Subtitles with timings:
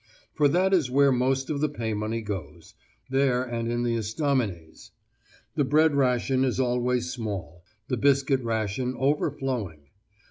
[0.33, 2.73] For that is where most of the pay money goes,
[3.11, 4.89] there and in the estaminets.
[5.53, 9.89] The bread ration is always small, the biscuit ration overflowing.